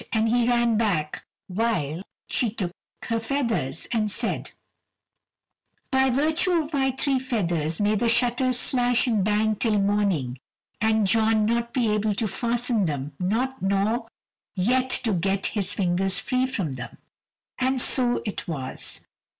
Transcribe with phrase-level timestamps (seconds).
[0.11, 2.71] and he ran back, while she took
[3.03, 4.49] her feathers, and said:
[5.91, 10.39] "By virtue of my three feathers may the shutters slash and bang till morning,
[10.81, 14.07] and John not be able to fasten them nor
[14.55, 16.97] yet to get his fingers free from them."
[17.59, 19.01] And so it was.